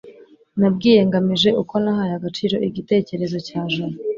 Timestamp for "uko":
1.61-1.73